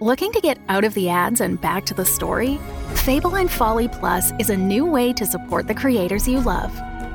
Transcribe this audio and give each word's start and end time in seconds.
Looking 0.00 0.30
to 0.32 0.42
get 0.42 0.60
out 0.68 0.84
of 0.84 0.92
the 0.92 1.08
ads 1.08 1.40
and 1.40 1.58
back 1.58 1.86
to 1.86 1.94
the 1.94 2.04
story? 2.04 2.58
Fable 2.96 3.36
and 3.36 3.50
Folly 3.50 3.88
Plus 3.88 4.30
is 4.38 4.50
a 4.50 4.56
new 4.56 4.84
way 4.84 5.14
to 5.14 5.24
support 5.24 5.68
the 5.68 5.74
creators 5.74 6.28
you 6.28 6.40
love. 6.40 6.70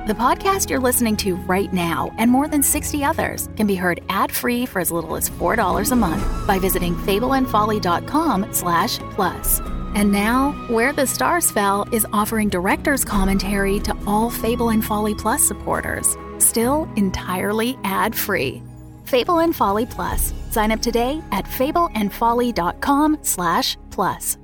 The 0.08 0.16
podcast 0.16 0.72
you're 0.72 0.80
listening 0.80 1.16
to 1.18 1.36
right 1.36 1.72
now 1.72 2.12
and 2.18 2.32
more 2.32 2.48
than 2.48 2.64
60 2.64 3.04
others 3.04 3.50
can 3.56 3.68
be 3.68 3.76
heard 3.76 4.02
ad-free 4.10 4.66
for 4.66 4.80
as 4.80 4.92
little 4.92 5.16
as 5.16 5.30
$4 5.30 5.92
a 5.92 5.96
month 5.96 6.48
by 6.48 6.58
visiting 6.58 6.96
fableandfolly.com 6.96 8.52
slash 8.52 8.98
plus. 9.12 9.60
And 9.94 10.12
now, 10.12 10.54
Where 10.68 10.92
the 10.92 11.06
Stars 11.06 11.52
Fell 11.52 11.88
is 11.92 12.08
offering 12.14 12.50
director's 12.50 13.06
commentary 13.06 13.80
to 13.82 13.96
all 14.08 14.32
Fable 14.32 14.70
and 14.70 14.84
Folly 14.84 15.14
Plus 15.14 15.44
supporters, 15.44 16.18
still 16.40 16.90
entirely 16.96 17.78
ad-free. 17.84 18.64
Fable 19.12 19.40
and 19.42 19.54
Folly 19.54 19.86
Plus. 19.86 20.34
Sign 20.52 20.72
up 20.72 20.82
today 20.82 21.22
at 21.34 21.44
fableandfolly.com 21.44 23.18
slash 23.22 23.78
plus. 23.90 24.38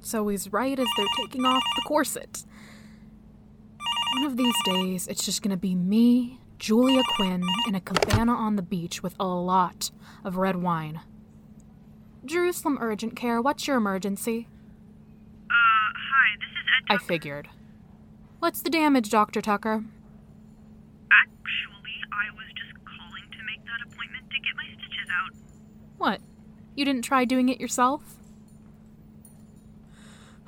So 0.05 0.27
he's 0.27 0.53
right 0.53 0.77
as 0.77 0.87
they're 0.95 1.05
taking 1.17 1.43
off 1.43 1.63
the 1.75 1.81
corset. 1.81 2.43
One 4.17 4.25
of 4.25 4.37
these 4.37 4.53
days, 4.63 5.07
it's 5.07 5.25
just 5.25 5.41
gonna 5.41 5.57
be 5.57 5.73
me, 5.73 6.39
Julia 6.57 7.01
Quinn, 7.15 7.43
in 7.67 7.75
a 7.75 7.81
cabana 7.81 8.33
on 8.33 8.55
the 8.55 8.61
beach 8.61 9.03
with 9.03 9.15
a 9.19 9.25
lot 9.25 9.91
of 10.23 10.37
red 10.37 10.55
wine. 10.57 11.01
Jerusalem 12.25 12.77
Urgent 12.79 13.15
Care, 13.15 13.41
what's 13.41 13.67
your 13.67 13.77
emergency? 13.77 14.47
Uh, 15.49 15.51
hi, 15.51 16.37
this 16.39 16.49
is 16.49 16.65
Ed. 16.89 16.93
I 16.93 16.97
figured. 16.97 17.49
What's 18.39 18.61
the 18.61 18.69
damage, 18.69 19.09
Dr. 19.09 19.41
Tucker? 19.41 19.83
Actually, 21.11 21.99
I 22.11 22.31
was 22.35 22.45
just 22.55 22.73
calling 22.85 23.23
to 23.31 23.43
make 23.45 23.63
that 23.65 23.81
appointment 23.85 24.29
to 24.29 24.37
get 24.39 24.55
my 24.55 24.65
stitches 24.65 25.09
out. 25.11 25.35
What? 25.97 26.21
You 26.75 26.85
didn't 26.85 27.03
try 27.03 27.25
doing 27.25 27.49
it 27.49 27.59
yourself? 27.59 28.15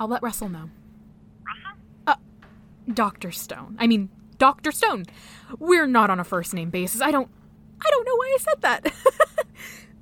I'll 0.00 0.08
let 0.08 0.22
Russel 0.22 0.48
know. 0.48 0.70
Russel? 1.46 1.78
Uh, 2.06 2.16
Dr. 2.92 3.30
Stone. 3.30 3.76
I 3.78 3.86
mean, 3.86 4.08
Dr. 4.38 4.72
Stone. 4.72 5.04
We're 5.58 5.86
not 5.86 6.10
on 6.10 6.20
a 6.20 6.24
first 6.24 6.54
name 6.54 6.70
basis. 6.70 7.00
I 7.00 7.10
don't 7.10 7.30
I 7.84 7.90
don't 7.90 8.06
know 8.06 8.14
why 8.16 8.34
I 8.34 8.38
said 8.38 8.60
that. 8.62 8.92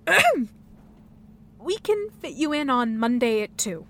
we 1.61 1.78
can 1.78 2.11
fit 2.20 2.34
you 2.34 2.53
in 2.53 2.69
on 2.70 2.97
Monday 2.98 3.42
at 3.42 3.56
2. 3.58 3.70
Okay. 3.70 3.86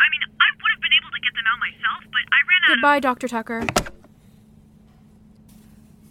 I 0.00 0.06
mean, 0.10 0.22
I 0.22 0.48
would 0.60 0.70
have 0.72 0.80
been 0.82 0.92
able 1.00 1.10
to 1.10 1.20
get 1.22 1.34
them 1.34 1.44
out 1.48 1.58
myself, 1.60 2.04
but 2.12 2.22
I 2.32 2.38
ran 2.48 2.62
out 2.64 2.70
Goodbye, 2.74 3.00
Dr. 3.00 3.28
Tucker. 3.28 3.66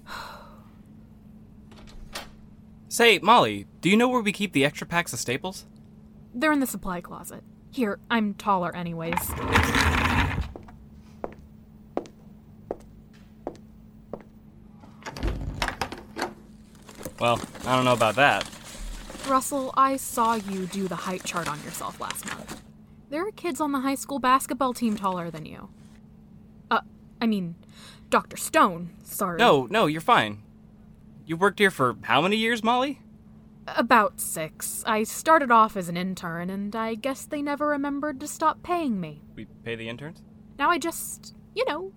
Say, 2.90 3.20
Molly, 3.20 3.66
do 3.82 3.90
you 3.90 3.98
know 3.98 4.08
where 4.08 4.22
we 4.22 4.32
keep 4.32 4.54
the 4.54 4.66
extra 4.66 4.88
packs 4.88 5.14
of 5.14 5.20
staples? 5.20 5.66
They're 6.34 6.52
in 6.52 6.60
the 6.60 6.68
supply 6.68 7.02
closet. 7.02 7.44
Here, 7.72 8.00
I'm 8.10 8.34
taller 8.34 8.76
anyways. 8.76 9.32
Well, 17.24 17.40
I 17.66 17.78
don't 17.78 17.86
know 17.86 17.94
about 17.94 18.16
that. 18.16 18.46
Russel, 19.30 19.74
I 19.78 19.96
saw 19.96 20.34
you 20.34 20.66
do 20.66 20.90
the 20.90 20.98
height 20.98 21.24
chart 21.24 21.48
on 21.48 21.64
yourself 21.64 22.02
last 22.02 22.26
month. 22.26 22.62
There 23.10 23.26
are 23.26 23.32
kids 23.32 23.62
on 23.62 23.72
the 23.72 23.80
high 23.80 23.96
school 23.96 24.20
basketball 24.20 24.74
team 24.74 24.98
taller 24.98 25.32
than 25.32 25.46
you. 25.46 25.70
Uh, 26.70 26.82
I 27.22 27.28
mean, 27.28 27.56
Dr. 28.10 28.36
Stone, 28.36 28.90
sorry. 29.04 29.38
No, 29.38 29.68
no, 29.72 29.86
you're 29.86 30.02
fine. 30.02 30.44
You've 31.26 31.40
worked 31.40 31.60
here 31.60 31.72
for 31.72 31.96
how 32.02 32.20
many 32.20 32.36
years, 32.36 32.62
Molly? 32.62 33.00
About 33.68 34.20
six. 34.20 34.84
I 34.86 35.04
started 35.04 35.50
off 35.50 35.78
as 35.78 35.88
an 35.88 35.96
intern, 35.96 36.50
and 36.50 36.76
I 36.76 36.96
guess 36.96 37.26
they 37.26 37.42
never 37.42 37.68
remembered 37.68 38.20
to 38.20 38.28
stop 38.28 38.64
paying 38.64 39.00
me. 39.00 39.22
We 39.34 39.46
pay 39.64 39.76
the 39.76 39.88
interns? 39.88 40.22
Now 40.60 40.70
I 40.70 40.78
just, 40.78 41.34
you 41.56 41.64
know, 41.70 41.94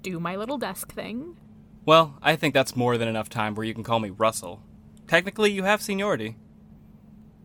do 0.00 0.18
my 0.18 0.34
little 0.34 0.56
desk 0.56 0.94
thing. 0.94 1.36
Well, 1.84 2.16
I 2.22 2.36
think 2.36 2.54
that's 2.54 2.76
more 2.76 2.96
than 2.96 3.08
enough 3.08 3.28
time 3.28 3.54
where 3.54 3.66
you 3.66 3.74
can 3.74 3.82
call 3.82 3.98
me 3.98 4.10
Russel. 4.10 4.62
Technically, 5.08 5.50
you 5.50 5.64
have 5.64 5.82
seniority. 5.82 6.36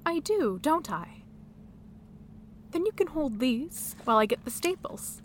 I 0.06 0.20
do, 0.20 0.59
don't 0.62 0.92
I? 0.92 1.24
Then 2.72 2.86
you 2.86 2.92
can 2.92 3.08
hold 3.08 3.40
these 3.40 3.96
while 4.06 4.18
I 4.18 4.26
get 4.26 4.44
the 4.46 4.52
staples. 4.52 5.22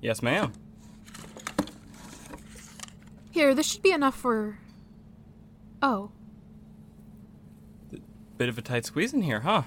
Yes, 0.00 0.22
ma'am. 0.22 0.52
Here, 3.30 3.54
this 3.54 3.66
should 3.66 3.82
be 3.82 3.90
enough 3.92 4.16
for. 4.16 4.58
Oh, 5.82 6.10
Bit 8.38 8.48
of 8.50 8.58
a 8.58 8.62
tight 8.62 8.84
squeeze 8.84 9.12
in 9.14 9.22
here, 9.22 9.40
huh? 9.40 9.62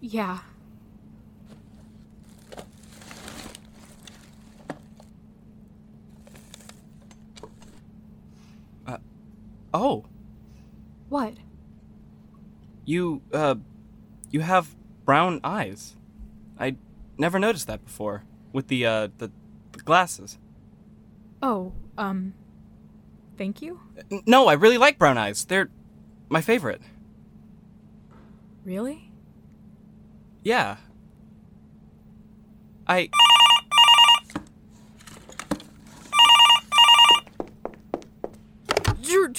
yeah. 0.00 0.38
Oh, 9.74 10.04
What? 11.08 11.34
you, 12.84 13.22
uh, 13.32 13.54
you 14.30 14.40
have 14.40 14.74
brown 15.04 15.40
eyes. 15.44 15.96
I 16.58 16.76
never 17.18 17.38
noticed 17.38 17.66
that 17.68 17.84
before. 17.84 18.24
With 18.52 18.68
the, 18.68 18.84
uh, 18.86 19.08
the, 19.18 19.30
the 19.72 19.78
glasses. 19.80 20.38
Oh, 21.42 21.72
um. 21.96 22.34
Thank 23.38 23.62
you? 23.62 23.80
No, 24.26 24.46
I 24.46 24.52
really 24.52 24.76
like 24.78 24.98
brown 24.98 25.16
eyes. 25.16 25.44
They're 25.44 25.70
my 26.28 26.40
favorite. 26.42 26.82
Really? 28.64 29.10
Yeah. 30.42 30.76
I. 32.86 33.08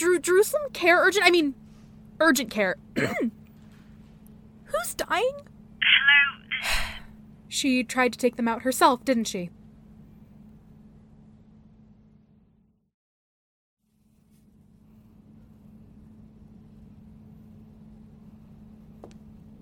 Drew, 0.04 0.20
Drew, 0.20 0.20
Jerusalem 0.20 0.64
care 0.74 0.98
urgent. 0.98 1.26
I 1.26 1.32
mean, 1.32 1.56
urgent 2.20 2.52
care. 2.52 2.76
Who's 2.98 4.96
dying? 4.98 5.48
Hello, 5.82 6.44
She 7.48 7.86
tried 7.86 8.12
to 8.12 8.20
take 8.20 8.36
them 8.36 8.50
out 8.50 8.64
herself, 8.64 9.06
didn't 9.06 9.30
she? 9.30 9.50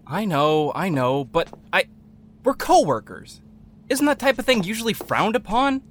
I 0.08 0.26
know, 0.26 0.72
I 0.74 0.90
know, 0.90 1.24
but 1.24 1.54
I. 1.72 1.84
We're 2.44 2.56
coworkers. 2.56 3.42
Isn't 3.90 4.08
that 4.08 4.18
type 4.18 4.40
of 4.40 4.46
thing 4.48 4.64
usually 4.64 4.94
frowned 4.94 5.36
upon? 5.36 5.84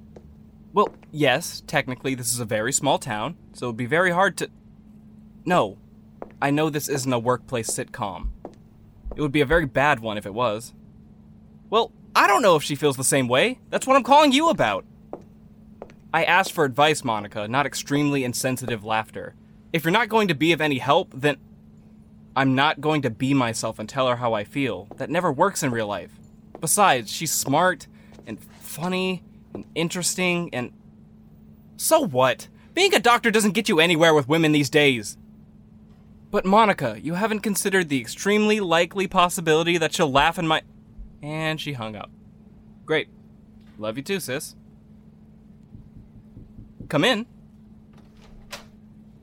Well, 0.73 0.95
yes, 1.11 1.63
technically 1.67 2.15
this 2.15 2.33
is 2.33 2.41
a 2.41 2.45
very 2.45 2.73
small 2.73 2.99
town, 2.99 3.37
so 3.53 3.67
it'd 3.67 3.77
be 3.77 3.87
very 3.87 4.11
hard 4.11 4.37
to. 4.39 4.51
No. 5.45 5.79
I 6.41 6.51
know 6.51 6.71
this 6.71 6.89
isn't 6.89 7.13
a 7.13 7.19
workplace 7.19 7.71
sitcom. 7.71 8.29
It 9.17 9.21
would 9.21 9.33
be 9.33 9.41
a 9.41 9.47
very 9.47 9.67
bad 9.67 10.01
one 10.01 10.17
if 10.17 10.27
it 10.27 10.35
was. 10.35 10.73
Well, 11.69 11.93
I 12.15 12.27
don't 12.27 12.43
know 12.43 12.57
if 12.57 12.63
she 12.63 12.75
feels 12.75 12.97
the 12.97 13.05
same 13.05 13.29
way. 13.29 13.59
That's 13.69 13.87
what 13.87 13.97
I'm 13.97 14.03
calling 14.03 14.33
you 14.33 14.49
about. 14.49 14.85
I 16.13 16.25
asked 16.25 16.53
for 16.53 16.65
advice, 16.65 17.05
Monica, 17.05 17.47
not 17.47 17.67
extremely 17.67 18.25
insensitive 18.25 18.85
laughter. 18.85 19.35
If 19.73 19.85
you're 19.85 19.93
not 19.93 20.09
going 20.09 20.29
to 20.29 20.35
be 20.35 20.53
of 20.53 20.61
any 20.61 20.79
help, 20.79 21.13
then 21.15 21.37
I'm 22.35 22.55
not 22.55 22.81
going 22.81 23.03
to 23.03 23.11
be 23.11 23.35
myself 23.35 23.79
and 23.79 23.89
tell 23.89 24.09
her 24.09 24.17
how 24.17 24.33
I 24.33 24.45
feel. 24.45 24.89
That 24.97 25.11
never 25.11 25.31
works 25.33 25.63
in 25.63 25.71
real 25.71 25.87
life. 25.87 26.13
Besides, 26.61 27.11
she's 27.11 27.33
smart 27.33 27.87
and 28.27 28.43
funny 28.43 29.23
and 29.55 29.65
interesting 29.75 30.51
and. 30.53 30.73
So 31.77 32.01
what? 32.01 32.49
Being 32.75 32.95
a 32.95 33.01
doctor 33.01 33.31
doesn't 33.31 33.53
get 33.53 33.69
you 33.69 33.81
anywhere 33.81 34.15
with 34.15 34.29
women 34.29 34.53
these 34.53 34.71
days. 34.71 35.17
But 36.31 36.45
Monica, 36.45 36.99
you 37.03 37.15
haven't 37.15 37.41
considered 37.41 37.89
the 37.89 38.01
extremely 38.01 38.61
likely 38.61 39.09
possibility 39.09 39.79
that 39.79 39.93
she'll 39.93 40.11
laugh 40.11 40.39
in 40.39 40.47
my. 40.47 40.63
And 41.23 41.61
she 41.61 41.73
hung 41.73 41.97
up. 41.97 42.11
Great. 42.87 43.09
Love 43.79 43.97
you 43.97 44.03
too, 44.03 44.21
sis. 44.21 44.55
Come 46.89 47.05
in. 47.05 47.27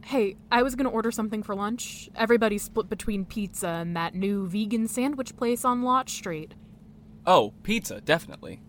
Hey, 0.04 0.38
I 0.52 0.64
was 0.64 0.76
gonna 0.76 0.90
order 0.90 1.12
something 1.12 1.44
for 1.44 1.54
lunch. 1.54 2.10
Everybody's 2.16 2.64
split 2.64 2.90
between 2.90 3.26
pizza 3.26 3.68
and 3.68 3.96
that 3.96 4.16
new 4.16 4.48
vegan 4.48 4.88
sandwich 4.88 5.36
place 5.36 5.66
on 5.66 5.84
Lot 5.84 6.10
Street. 6.10 6.54
Oh, 7.26 7.54
pizza, 7.64 8.00
definitely. 8.00 8.62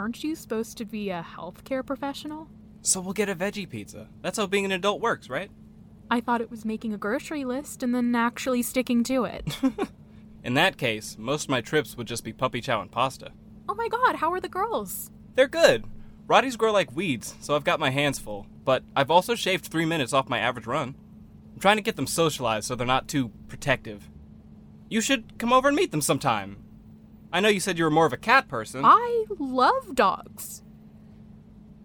Aren't 0.00 0.24
you 0.24 0.34
supposed 0.34 0.78
to 0.78 0.86
be 0.86 1.10
a 1.10 1.22
healthcare 1.36 1.84
professional? 1.84 2.48
So 2.80 3.02
we'll 3.02 3.12
get 3.12 3.28
a 3.28 3.34
veggie 3.34 3.68
pizza. 3.68 4.08
That's 4.22 4.38
how 4.38 4.46
being 4.46 4.64
an 4.64 4.72
adult 4.72 5.02
works, 5.02 5.28
right? 5.28 5.50
I 6.10 6.22
thought 6.22 6.40
it 6.40 6.50
was 6.50 6.64
making 6.64 6.94
a 6.94 6.96
grocery 6.96 7.44
list 7.44 7.82
and 7.82 7.94
then 7.94 8.14
actually 8.14 8.62
sticking 8.62 9.04
to 9.04 9.24
it. 9.24 9.58
In 10.42 10.54
that 10.54 10.78
case, 10.78 11.18
most 11.18 11.44
of 11.44 11.50
my 11.50 11.60
trips 11.60 11.98
would 11.98 12.06
just 12.06 12.24
be 12.24 12.32
puppy 12.32 12.62
chow 12.62 12.80
and 12.80 12.90
pasta. 12.90 13.32
oh 13.68 13.74
my 13.74 13.88
god, 13.88 14.16
how 14.16 14.32
are 14.32 14.40
the 14.40 14.48
girls? 14.48 15.10
They're 15.34 15.46
good. 15.46 15.84
Rotties 16.26 16.56
grow 16.56 16.72
like 16.72 16.96
weeds, 16.96 17.34
so 17.42 17.54
I've 17.54 17.64
got 17.64 17.78
my 17.78 17.90
hands 17.90 18.18
full, 18.18 18.46
but 18.64 18.82
I've 18.96 19.10
also 19.10 19.34
shaved 19.34 19.66
three 19.66 19.84
minutes 19.84 20.14
off 20.14 20.30
my 20.30 20.38
average 20.38 20.66
run. 20.66 20.94
I'm 21.52 21.60
trying 21.60 21.76
to 21.76 21.82
get 21.82 21.96
them 21.96 22.06
socialized 22.06 22.68
so 22.68 22.74
they're 22.74 22.86
not 22.86 23.06
too 23.06 23.32
protective. 23.48 24.08
You 24.88 25.02
should 25.02 25.36
come 25.36 25.52
over 25.52 25.68
and 25.68 25.76
meet 25.76 25.90
them 25.90 26.00
sometime. 26.00 26.56
I 27.32 27.40
know 27.40 27.48
you 27.48 27.60
said 27.60 27.78
you 27.78 27.84
were 27.84 27.90
more 27.90 28.06
of 28.06 28.12
a 28.12 28.16
cat 28.16 28.48
person. 28.48 28.82
I 28.84 29.24
love 29.38 29.94
dogs. 29.94 30.62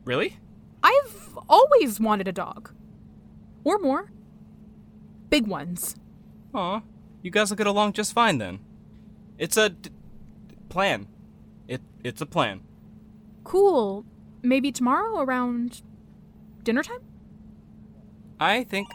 Really? 0.04 0.38
I've 0.84 1.38
always 1.50 2.00
wanted 2.00 2.28
a 2.28 2.32
dog. 2.32 2.72
Or 3.64 3.78
more. 3.80 4.12
Big 5.30 5.48
ones. 5.48 5.96
Aw, 6.54 6.82
you 7.22 7.32
guys 7.32 7.50
will 7.50 7.58
get 7.58 7.68
along 7.68 7.94
just 7.94 8.14
fine 8.14 8.38
then. 8.38 8.60
It's 9.38 9.58
a 9.58 9.70
d- 9.70 9.90
plan. 10.70 11.08
It 11.68 11.82
it's 12.04 12.22
a 12.22 12.26
plan. 12.26 12.62
Cool. 13.44 14.06
Maybe 14.44 14.72
tomorrow 14.72 15.20
around 15.20 15.82
dinner 16.64 16.84
time? 16.84 17.00
I 18.40 18.64
think 18.64 18.88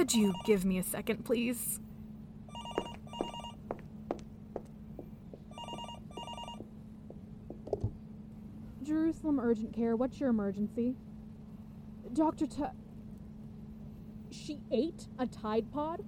Could 0.00 0.14
you 0.14 0.32
give 0.46 0.64
me 0.64 0.78
a 0.78 0.82
second, 0.82 1.26
please? 1.26 1.78
Jerusalem 8.82 9.38
Urgent 9.38 9.74
Care, 9.74 9.96
what's 9.96 10.18
your 10.18 10.30
emergency? 10.30 10.96
Dr. 12.14 12.46
T. 12.46 12.62
She 14.30 14.60
ate 14.72 15.06
a 15.18 15.26
Tide 15.26 15.70
Pod? 15.70 16.02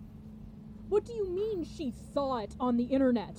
What 0.89 1.05
do 1.05 1.13
you 1.13 1.29
mean 1.29 1.63
she 1.63 1.93
saw 2.15 2.39
it 2.39 2.57
on 2.59 2.79
the 2.79 2.85
internet? 2.85 3.39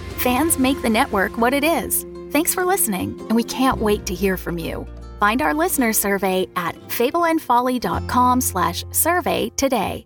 Fans 0.21 0.59
make 0.59 0.79
the 0.83 0.89
network 0.89 1.35
what 1.39 1.51
it 1.51 1.63
is. 1.63 2.05
Thanks 2.29 2.53
for 2.53 2.63
listening, 2.63 3.19
and 3.21 3.35
we 3.35 3.43
can't 3.43 3.79
wait 3.79 4.05
to 4.05 4.13
hear 4.13 4.37
from 4.37 4.59
you. 4.59 4.85
Find 5.19 5.41
our 5.41 5.51
listener 5.51 5.93
survey 5.93 6.47
at 6.55 6.75
fableandfolly.com 6.89 8.41
slash 8.41 8.83
survey 8.91 9.49
today. 9.57 10.05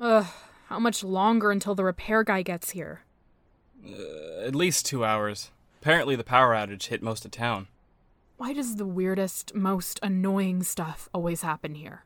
Ugh, 0.00 0.26
how 0.66 0.80
much 0.80 1.04
longer 1.04 1.52
until 1.52 1.76
the 1.76 1.84
repair 1.84 2.24
guy 2.24 2.42
gets 2.42 2.70
here? 2.70 3.02
Uh, 3.86 4.44
at 4.44 4.56
least 4.56 4.86
2 4.86 5.04
hours. 5.04 5.52
Apparently 5.80 6.16
the 6.16 6.24
power 6.24 6.52
outage 6.52 6.88
hit 6.88 7.00
most 7.00 7.24
of 7.24 7.30
town. 7.30 7.68
Why 8.38 8.52
does 8.52 8.74
the 8.74 8.86
weirdest, 8.86 9.54
most 9.54 10.00
annoying 10.02 10.64
stuff 10.64 11.08
always 11.14 11.42
happen 11.42 11.76
here? 11.76 12.04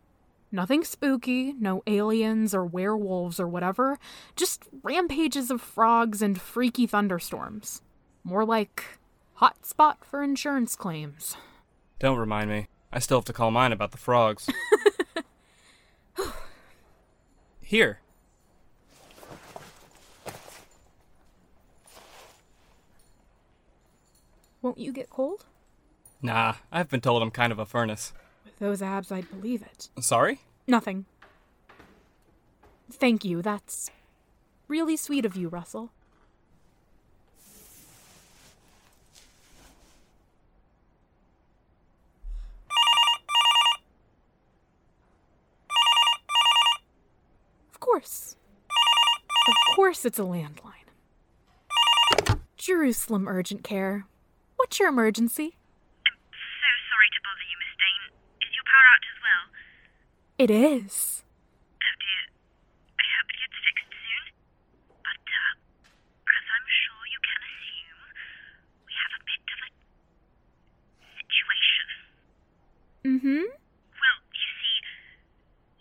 Nothing 0.50 0.82
spooky, 0.82 1.52
no 1.58 1.82
aliens 1.86 2.54
or 2.54 2.64
werewolves 2.64 3.38
or 3.38 3.46
whatever, 3.46 3.98
just 4.34 4.64
rampages 4.82 5.50
of 5.50 5.60
frogs 5.60 6.22
and 6.22 6.40
freaky 6.40 6.86
thunderstorms. 6.86 7.82
More 8.24 8.46
like 8.46 8.98
hot 9.34 9.66
spot 9.66 10.04
for 10.04 10.22
insurance 10.22 10.74
claims. 10.74 11.36
Don't 11.98 12.18
remind 12.18 12.48
me. 12.48 12.68
I 12.92 12.98
still 12.98 13.18
have 13.18 13.26
to 13.26 13.32
call 13.34 13.50
mine 13.50 13.72
about 13.72 13.90
the 13.92 13.98
frogs. 13.98 14.48
Here. 17.60 18.00
Won't 24.62 24.78
you 24.78 24.92
get 24.92 25.10
cold? 25.10 25.44
Nah, 26.22 26.54
I've 26.72 26.88
been 26.88 27.00
told 27.00 27.22
I'm 27.22 27.30
kind 27.30 27.52
of 27.52 27.58
a 27.58 27.66
furnace. 27.66 28.12
Those 28.60 28.82
abs, 28.82 29.12
I'd 29.12 29.30
believe 29.30 29.62
it. 29.62 29.88
Sorry? 30.00 30.40
Nothing. 30.66 31.06
Thank 32.90 33.24
you, 33.24 33.40
that's 33.42 33.90
really 34.66 34.96
sweet 34.96 35.24
of 35.24 35.36
you, 35.36 35.48
Russel. 35.48 35.90
Of 47.72 47.80
course. 47.80 48.36
Of 49.48 49.76
course 49.76 50.04
it's 50.04 50.18
a 50.18 50.22
landline. 50.22 50.74
Jerusalem 52.56 53.28
Urgent 53.28 53.62
Care. 53.64 54.06
What's 54.56 54.78
your 54.78 54.88
emergency? 54.88 55.56
So 55.56 56.68
sorry 56.90 57.08
to 57.14 57.20
bother 57.24 57.46
you, 57.48 57.56
Miss 57.56 57.72
Dane. 57.80 58.06
Is 58.44 58.52
your 58.52 58.66
power 58.68 58.86
out 58.92 59.04
as 59.08 59.18
well? 59.24 59.44
It 60.38 60.50
is. 60.54 61.24
Oh 61.82 61.94
dear. 61.98 62.24
I 62.94 63.04
hope 63.18 63.26
it 63.26 63.38
gets 63.42 63.58
fixed 63.58 63.90
soon. 63.90 64.24
But, 65.02 65.24
uh, 65.26 65.52
as 66.30 66.44
I'm 66.46 66.68
sure 66.78 67.02
you 67.10 67.18
can 67.26 67.40
assume, 67.42 68.06
we 68.86 68.94
have 68.94 69.12
a 69.18 69.22
bit 69.26 69.42
of 69.50 69.58
a 69.66 69.70
situation. 71.18 71.86
Mm 73.02 73.18
hmm. 73.18 73.50
Well, 73.98 74.18
you 74.30 74.48
see, 74.62 74.78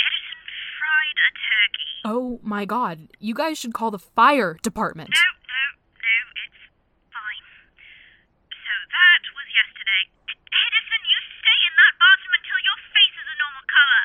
Edison 0.02 0.42
fried 0.82 1.18
a 1.22 1.30
turkey. 1.38 1.94
Oh 2.10 2.42
my 2.42 2.66
god, 2.66 3.14
you 3.22 3.38
guys 3.38 3.62
should 3.62 3.78
call 3.78 3.94
the 3.94 4.02
fire 4.02 4.58
department. 4.66 5.14
No, 5.14 5.28
no, 5.54 5.64
no, 6.02 6.18
it's 6.50 6.62
fine. 7.14 7.46
So 8.50 8.74
that 8.74 9.22
was 9.38 9.48
yesterday. 9.54 10.02
Edison, 10.34 11.02
you 11.06 11.20
stay 11.46 11.60
in 11.62 11.74
that 11.78 11.94
bathroom 12.02 12.34
until 12.42 12.58
your 12.66 12.80
face 12.90 13.16
is 13.22 13.28
a 13.30 13.38
normal 13.38 13.66
color. 13.70 14.04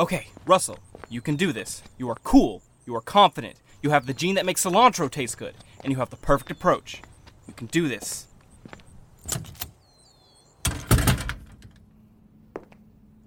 Okay, 0.00 0.28
Russel, 0.46 0.78
you 1.10 1.20
can 1.20 1.36
do 1.36 1.52
this. 1.52 1.82
You 1.98 2.08
are 2.08 2.16
cool. 2.24 2.62
You 2.86 2.96
are 2.96 3.02
confident. 3.02 3.56
You 3.82 3.90
have 3.90 4.06
the 4.06 4.14
gene 4.14 4.34
that 4.36 4.46
makes 4.46 4.64
cilantro 4.64 5.10
taste 5.10 5.36
good, 5.36 5.52
and 5.84 5.92
you 5.92 5.98
have 5.98 6.08
the 6.08 6.16
perfect 6.16 6.50
approach. 6.50 7.02
You 7.46 7.52
can 7.52 7.66
do 7.66 7.86
this. 7.86 8.26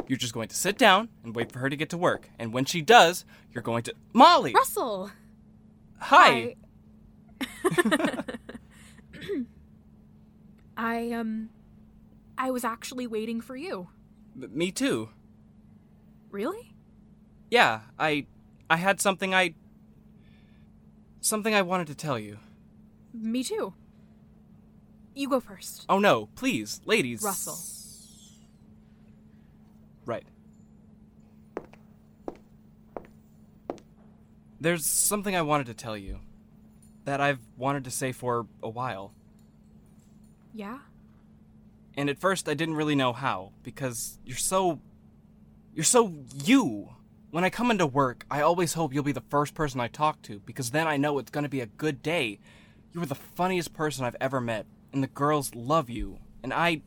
You're 0.08 0.18
just 0.18 0.34
going 0.34 0.48
to 0.48 0.56
sit 0.56 0.80
down 0.80 1.10
and 1.24 1.36
wait 1.36 1.52
for 1.52 1.60
her 1.60 1.70
to 1.70 1.76
get 1.76 1.92
to 1.92 1.98
work. 1.98 2.30
And 2.40 2.52
when 2.52 2.66
she 2.66 2.82
does, 2.82 3.24
you're 3.52 3.62
going 3.62 3.84
to. 3.84 3.94
Molly! 4.12 4.54
Russel! 4.54 5.12
Hi! 6.00 6.56
I, 10.76 11.12
um. 11.12 11.50
I 12.36 12.50
was 12.50 12.64
actually 12.64 13.06
waiting 13.06 13.42
for 13.42 13.56
you. 13.56 13.90
M- 14.36 14.50
me 14.58 14.72
too. 14.72 15.10
Really? 16.34 16.74
Yeah, 17.52 17.82
I. 18.00 18.26
I 18.68 18.78
had 18.78 19.00
something 19.00 19.36
I. 19.36 19.54
Something 21.22 21.54
I 21.54 21.62
wanted 21.62 21.86
to 21.88 21.96
tell 21.96 22.18
you. 22.18 22.40
Me 23.14 23.44
too. 23.44 23.76
You 25.14 25.30
go 25.30 25.40
first. 25.40 25.86
Oh 25.88 26.00
no, 26.00 26.30
please, 26.36 26.82
ladies. 26.86 27.22
Russel. 27.22 27.56
Right. 30.08 30.26
There's 34.60 34.88
something 34.88 35.36
I 35.36 35.44
wanted 35.44 35.68
to 35.68 35.76
tell 35.76 35.96
you 35.96 36.20
that 37.06 37.22
I've 37.22 37.42
wanted 37.58 37.84
to 37.84 37.92
say 37.92 38.12
for 38.12 38.48
a 38.64 38.70
while. 38.70 39.14
Yeah? 40.52 40.80
And 41.96 42.10
at 42.10 42.18
first 42.18 42.50
I 42.50 42.56
didn't 42.56 42.76
really 42.76 42.96
know 42.96 43.14
how 43.14 43.52
because 43.62 44.18
you're 44.26 44.36
so 44.36 44.80
you're 45.74 45.84
so 45.84 46.14
you. 46.34 46.90
When 47.32 47.44
I 47.44 47.50
come 47.50 47.72
into 47.72 47.88
work, 47.88 48.26
I 48.30 48.42
always 48.42 48.74
hope 48.74 48.94
you'll 48.94 49.04
be 49.04 49.12
the 49.12 49.22
first 49.22 49.56
person 49.56 49.80
I 49.80 49.88
talk 49.88 50.22
to 50.24 50.40
because 50.46 50.70
then 50.70 50.86
I 50.86 50.98
know 50.98 51.18
it's 51.18 51.32
going 51.32 51.46
to 51.46 51.50
be 51.50 51.62
a 51.62 51.66
good 51.66 52.04
day. 52.04 52.40
You 52.92 53.02
are 53.02 53.08
the 53.08 53.16
funniest 53.16 53.74
person 53.74 54.06
I've 54.06 54.16
ever 54.22 54.40
met 54.40 54.68
and 54.92 55.02
the 55.02 55.08
girls 55.08 55.56
love 55.56 55.90
you. 55.90 56.20
And 56.44 56.54
I 56.54 56.82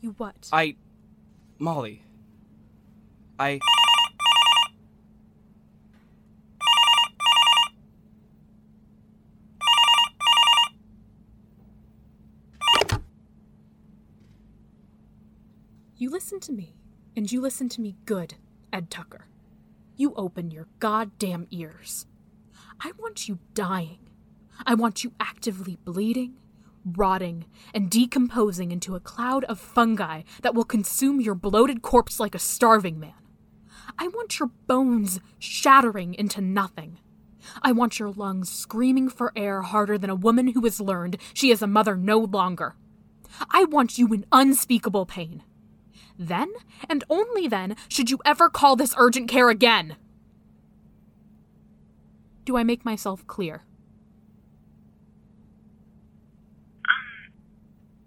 You 0.00 0.14
what? 0.18 0.48
I 0.52 0.74
Molly. 1.58 2.02
I 3.38 3.60
You 15.98 16.10
listen 16.10 16.40
to 16.40 16.52
me, 16.52 16.74
and 17.16 17.32
you 17.32 17.40
listen 17.40 17.68
to 17.70 17.80
me 17.80 17.96
good, 18.04 18.34
Ed 18.72 18.90
Tucker. 18.90 19.26
You 19.96 20.12
open 20.16 20.50
your 20.50 20.68
goddamn 20.78 21.46
ears. 21.50 22.06
I 22.78 22.92
want 22.98 23.26
you 23.26 23.38
dying. 23.54 24.10
I 24.66 24.74
want 24.74 25.02
you 25.02 25.12
actively 25.18 25.78
bleeding, 25.84 26.34
rotting, 26.84 27.46
and 27.72 27.90
decomposing 27.90 28.70
into 28.70 28.94
a 28.94 29.00
cloud 29.00 29.44
of 29.44 29.58
fungi 29.58 30.22
that 30.42 30.54
will 30.54 30.64
consume 30.64 31.20
your 31.20 31.34
bloated 31.34 31.80
corpse 31.80 32.20
like 32.20 32.34
a 32.34 32.38
starving 32.38 33.00
man. 33.00 33.14
I 33.98 34.08
want 34.08 34.38
your 34.38 34.50
bones 34.66 35.20
shattering 35.38 36.12
into 36.14 36.42
nothing. 36.42 36.98
I 37.62 37.72
want 37.72 37.98
your 37.98 38.10
lungs 38.10 38.50
screaming 38.50 39.08
for 39.08 39.32
air 39.34 39.62
harder 39.62 39.96
than 39.96 40.10
a 40.10 40.14
woman 40.14 40.48
who 40.48 40.62
has 40.64 40.80
learned 40.80 41.16
she 41.32 41.50
is 41.50 41.62
a 41.62 41.66
mother 41.66 41.96
no 41.96 42.18
longer. 42.18 42.76
I 43.50 43.64
want 43.64 43.96
you 43.96 44.12
in 44.12 44.26
unspeakable 44.32 45.06
pain. 45.06 45.42
Then, 46.18 46.52
and 46.88 47.04
only 47.08 47.48
then, 47.48 47.76
should 47.88 48.10
you 48.10 48.18
ever 48.24 48.48
call 48.48 48.76
this 48.76 48.94
urgent 48.96 49.28
care 49.28 49.50
again. 49.50 49.96
Do 52.44 52.56
I 52.56 52.62
make 52.62 52.84
myself 52.84 53.26
clear? 53.26 53.64
Um, 56.84 57.32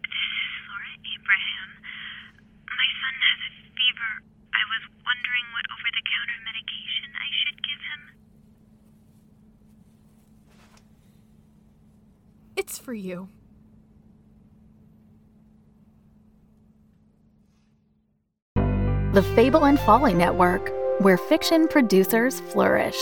this 0.02 0.12
is 0.12 0.60
The 19.20 19.36
Fable 19.36 19.66
and 19.66 19.78
Folly 19.78 20.14
Network, 20.14 20.72
where 21.02 21.18
fiction 21.18 21.68
producers 21.68 22.40
flourish. 22.40 22.96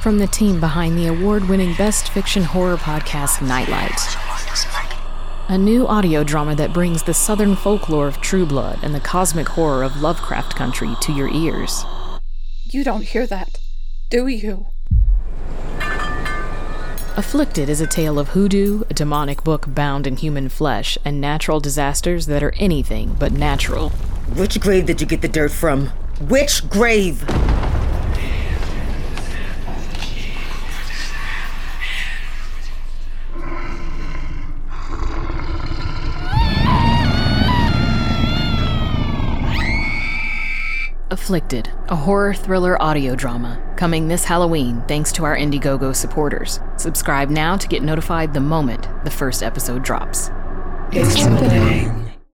From 0.00 0.16
the 0.16 0.26
team 0.26 0.58
behind 0.58 0.96
the 0.96 1.08
award 1.08 1.50
winning 1.50 1.74
Best 1.74 2.08
Fiction 2.08 2.42
Horror 2.42 2.78
podcast 2.78 3.46
Nightlight. 3.46 4.00
A 5.50 5.58
new 5.58 5.86
audio 5.86 6.24
drama 6.24 6.54
that 6.54 6.72
brings 6.72 7.02
the 7.02 7.12
southern 7.12 7.56
folklore 7.56 8.08
of 8.08 8.22
True 8.22 8.46
Blood 8.46 8.78
and 8.82 8.94
the 8.94 9.00
cosmic 9.00 9.48
horror 9.48 9.82
of 9.82 10.00
Lovecraft 10.00 10.56
Country 10.56 10.94
to 11.02 11.12
your 11.12 11.28
ears. 11.28 11.84
You 12.70 12.84
don't 12.84 13.04
hear 13.04 13.26
that, 13.26 13.58
do 14.08 14.28
you? 14.28 14.71
Afflicted 17.14 17.68
is 17.68 17.82
a 17.82 17.86
tale 17.86 18.18
of 18.18 18.30
hoodoo, 18.30 18.84
a 18.88 18.94
demonic 18.94 19.44
book 19.44 19.66
bound 19.68 20.06
in 20.06 20.16
human 20.16 20.48
flesh, 20.48 20.96
and 21.04 21.20
natural 21.20 21.60
disasters 21.60 22.24
that 22.24 22.42
are 22.42 22.54
anything 22.56 23.14
but 23.18 23.32
natural. 23.32 23.90
Which 24.34 24.58
grave 24.58 24.86
did 24.86 24.98
you 25.02 25.06
get 25.06 25.20
the 25.20 25.28
dirt 25.28 25.50
from? 25.50 25.88
Which 26.28 26.66
grave? 26.70 27.22
Afflicted, 41.10 41.70
a 41.88 41.94
horror 41.96 42.32
thriller 42.32 42.80
audio 42.82 43.14
drama, 43.14 43.62
coming 43.76 44.08
this 44.08 44.24
Halloween 44.24 44.82
thanks 44.88 45.12
to 45.12 45.24
our 45.24 45.36
Indiegogo 45.36 45.94
supporters. 45.94 46.58
Subscribe 46.82 47.30
now 47.30 47.56
to 47.56 47.68
get 47.68 47.84
notified 47.84 48.34
the 48.34 48.40
moment 48.40 48.88
the 49.04 49.10
first 49.12 49.44
episode 49.44 49.84
drops. 49.84 50.32
It's 50.90 51.14
happening. 51.14 51.91